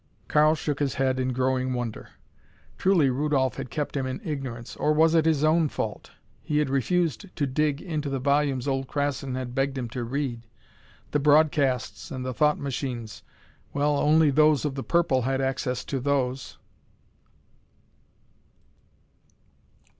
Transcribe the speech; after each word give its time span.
Karl 0.27 0.55
shook 0.55 0.79
his 0.79 0.95
head 0.95 1.19
in 1.19 1.31
growing 1.31 1.73
wonder. 1.73 2.09
Truly 2.79 3.11
Rudolph 3.11 3.57
had 3.57 3.69
kept 3.69 3.95
him 3.95 4.07
in 4.07 4.19
ignorance. 4.23 4.75
Or 4.75 4.93
was 4.93 5.13
it 5.13 5.27
his 5.27 5.43
own 5.43 5.69
fault? 5.69 6.09
He 6.41 6.57
had 6.57 6.71
refused 6.71 7.27
to 7.35 7.45
dig 7.45 7.83
into 7.83 8.09
the 8.09 8.17
volumes 8.17 8.67
old 8.67 8.87
Krassin 8.87 9.35
had 9.35 9.53
begged 9.53 9.77
him 9.77 9.87
to 9.89 10.03
read. 10.03 10.47
The 11.11 11.19
broadcasts 11.19 12.09
and 12.09 12.25
the 12.25 12.33
thought 12.33 12.57
machines 12.57 13.21
well, 13.73 13.95
only 13.95 14.31
those 14.31 14.65
of 14.65 14.73
the 14.73 14.83
purple 14.83 15.21
had 15.21 15.39
access 15.39 15.85
to 15.85 15.99
those. 15.99 16.57